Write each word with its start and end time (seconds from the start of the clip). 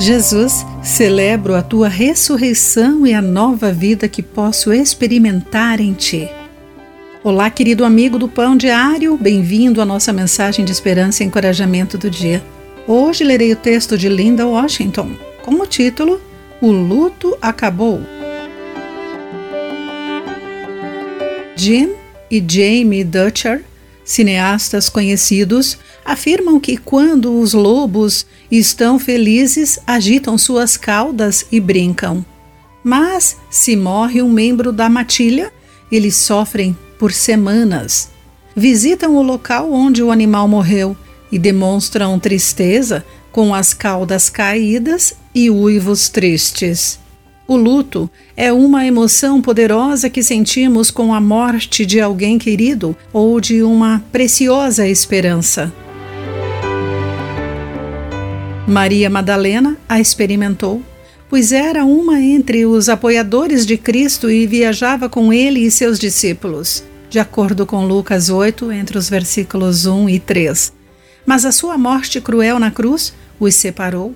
Jesus, 0.00 0.64
celebro 0.80 1.56
a 1.56 1.62
tua 1.62 1.88
ressurreição 1.88 3.04
e 3.04 3.12
a 3.12 3.20
nova 3.20 3.72
vida 3.72 4.08
que 4.08 4.22
posso 4.22 4.72
experimentar 4.72 5.80
em 5.80 5.92
ti. 5.92 6.28
Olá, 7.24 7.50
querido 7.50 7.84
amigo 7.84 8.16
do 8.16 8.28
Pão 8.28 8.56
Diário, 8.56 9.18
bem-vindo 9.18 9.82
à 9.82 9.84
nossa 9.84 10.12
mensagem 10.12 10.64
de 10.64 10.70
esperança 10.70 11.24
e 11.24 11.26
encorajamento 11.26 11.98
do 11.98 12.08
dia. 12.08 12.40
Hoje 12.86 13.24
lerei 13.24 13.52
o 13.52 13.56
texto 13.56 13.98
de 13.98 14.08
Linda 14.08 14.46
Washington 14.46 15.16
com 15.42 15.56
o 15.56 15.66
título 15.66 16.20
O 16.60 16.70
Luto 16.70 17.36
Acabou. 17.42 18.00
Jim 21.56 21.92
e 22.30 22.38
Jamie 22.46 23.02
Dutcher 23.02 23.64
Cineastas 24.08 24.88
conhecidos 24.88 25.76
afirmam 26.08 26.58
que 26.58 26.78
quando 26.78 27.38
os 27.38 27.52
lobos 27.52 28.24
estão 28.50 28.98
felizes, 28.98 29.78
agitam 29.86 30.38
suas 30.38 30.74
caudas 30.74 31.44
e 31.52 31.60
brincam. 31.60 32.24
Mas, 32.82 33.36
se 33.50 33.76
morre 33.76 34.22
um 34.22 34.32
membro 34.32 34.72
da 34.72 34.88
matilha, 34.88 35.52
eles 35.92 36.16
sofrem 36.16 36.74
por 36.98 37.12
semanas. 37.12 38.08
Visitam 38.56 39.16
o 39.16 39.22
local 39.22 39.70
onde 39.70 40.02
o 40.02 40.10
animal 40.10 40.48
morreu 40.48 40.96
e 41.30 41.38
demonstram 41.38 42.18
tristeza 42.18 43.04
com 43.30 43.54
as 43.54 43.74
caudas 43.74 44.30
caídas 44.30 45.12
e 45.34 45.50
uivos 45.50 46.08
tristes. 46.08 46.98
O 47.46 47.54
luto 47.54 48.10
é 48.34 48.50
uma 48.50 48.86
emoção 48.86 49.42
poderosa 49.42 50.08
que 50.08 50.22
sentimos 50.22 50.90
com 50.90 51.12
a 51.12 51.20
morte 51.20 51.84
de 51.84 52.00
alguém 52.00 52.38
querido 52.38 52.96
ou 53.12 53.38
de 53.42 53.62
uma 53.62 54.02
preciosa 54.10 54.88
esperança. 54.88 55.70
Maria 58.68 59.08
Madalena 59.08 59.78
a 59.88 59.98
experimentou, 59.98 60.82
pois 61.30 61.52
era 61.52 61.86
uma 61.86 62.20
entre 62.20 62.66
os 62.66 62.90
apoiadores 62.90 63.64
de 63.64 63.78
Cristo 63.78 64.30
e 64.30 64.46
viajava 64.46 65.08
com 65.08 65.32
ele 65.32 65.60
e 65.60 65.70
seus 65.70 65.98
discípulos, 65.98 66.84
de 67.08 67.18
acordo 67.18 67.64
com 67.64 67.86
Lucas 67.86 68.28
8, 68.28 68.70
entre 68.70 68.98
os 68.98 69.08
versículos 69.08 69.86
1 69.86 70.10
e 70.10 70.20
3. 70.20 70.70
Mas 71.24 71.46
a 71.46 71.50
sua 71.50 71.78
morte 71.78 72.20
cruel 72.20 72.58
na 72.58 72.70
cruz 72.70 73.14
os 73.40 73.54
separou 73.54 74.14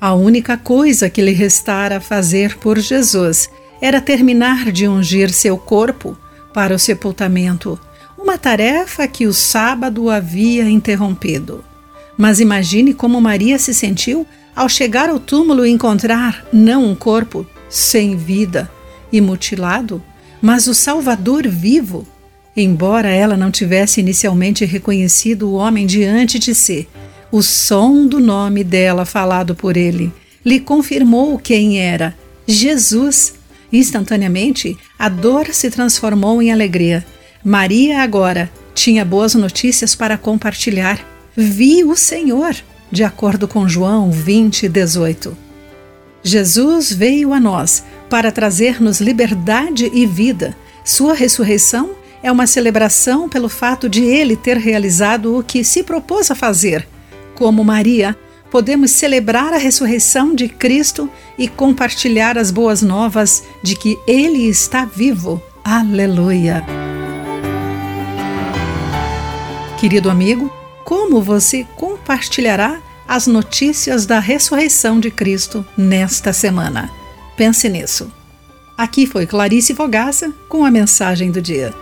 a 0.00 0.14
única 0.14 0.56
coisa 0.56 1.10
que 1.10 1.20
lhe 1.20 1.32
restara 1.32 2.00
fazer 2.00 2.56
por 2.56 2.78
Jesus 2.78 3.50
era 3.82 4.00
terminar 4.00 4.72
de 4.72 4.88
ungir 4.88 5.30
seu 5.30 5.58
corpo 5.58 6.16
para 6.54 6.74
o 6.74 6.78
sepultamento, 6.78 7.78
uma 8.18 8.38
tarefa 8.38 9.06
que 9.06 9.26
o 9.26 9.34
sábado 9.34 10.08
havia 10.08 10.66
interrompido. 10.70 11.62
Mas 12.16 12.40
imagine 12.40 12.92
como 12.94 13.20
Maria 13.20 13.58
se 13.58 13.72
sentiu 13.74 14.26
ao 14.54 14.68
chegar 14.68 15.08
ao 15.08 15.18
túmulo 15.18 15.64
e 15.64 15.70
encontrar 15.70 16.44
não 16.52 16.84
um 16.84 16.94
corpo 16.94 17.46
sem 17.68 18.16
vida 18.16 18.70
e 19.12 19.20
mutilado, 19.20 20.02
mas 20.42 20.66
o 20.66 20.74
Salvador 20.74 21.46
vivo. 21.46 22.06
Embora 22.56 23.08
ela 23.08 23.36
não 23.36 23.50
tivesse 23.50 24.00
inicialmente 24.00 24.64
reconhecido 24.64 25.48
o 25.48 25.54
homem 25.54 25.86
diante 25.86 26.38
de 26.38 26.54
si, 26.54 26.88
o 27.30 27.42
som 27.42 28.06
do 28.06 28.18
nome 28.18 28.64
dela 28.64 29.04
falado 29.04 29.54
por 29.54 29.76
ele 29.76 30.12
lhe 30.44 30.60
confirmou 30.60 31.38
quem 31.38 31.80
era: 31.80 32.14
Jesus. 32.46 33.34
Instantaneamente, 33.72 34.76
a 34.98 35.08
dor 35.08 35.46
se 35.52 35.70
transformou 35.70 36.42
em 36.42 36.50
alegria. 36.50 37.06
Maria 37.44 38.02
agora 38.02 38.50
tinha 38.74 39.04
boas 39.04 39.36
notícias 39.36 39.94
para 39.94 40.18
compartilhar. 40.18 40.98
Vi 41.36 41.84
o 41.84 41.96
Senhor, 41.96 42.54
de 42.90 43.04
acordo 43.04 43.46
com 43.46 43.68
João 43.68 44.10
20, 44.10 44.68
18. 44.68 45.36
Jesus 46.22 46.92
veio 46.92 47.32
a 47.32 47.40
nós 47.40 47.84
para 48.08 48.32
trazer-nos 48.32 49.00
liberdade 49.00 49.90
e 49.92 50.06
vida. 50.06 50.56
Sua 50.84 51.14
ressurreição 51.14 51.92
é 52.22 52.30
uma 52.30 52.46
celebração 52.46 53.28
pelo 53.28 53.48
fato 53.48 53.88
de 53.88 54.02
ele 54.02 54.36
ter 54.36 54.56
realizado 54.56 55.38
o 55.38 55.42
que 55.42 55.64
se 55.64 55.82
propôs 55.82 56.30
a 56.30 56.34
fazer 56.34 56.86
como 57.40 57.64
Maria, 57.64 58.14
podemos 58.50 58.90
celebrar 58.90 59.54
a 59.54 59.56
ressurreição 59.56 60.34
de 60.34 60.46
Cristo 60.46 61.08
e 61.38 61.48
compartilhar 61.48 62.36
as 62.36 62.50
boas 62.50 62.82
novas 62.82 63.42
de 63.62 63.74
que 63.74 63.98
Ele 64.06 64.46
está 64.46 64.84
vivo. 64.84 65.42
Aleluia! 65.64 66.62
Querido 69.78 70.10
amigo, 70.10 70.52
como 70.84 71.22
você 71.22 71.66
compartilhará 71.76 72.80
as 73.06 73.26
notícias 73.26 74.06
da 74.06 74.18
ressurreição 74.18 75.00
de 75.00 75.10
Cristo 75.10 75.66
nesta 75.76 76.32
semana? 76.32 76.90
Pense 77.36 77.68
nisso. 77.68 78.12
Aqui 78.76 79.06
foi 79.06 79.26
Clarice 79.26 79.74
Fogaça 79.74 80.32
com 80.48 80.64
a 80.64 80.70
mensagem 80.70 81.30
do 81.30 81.42
dia. 81.42 81.74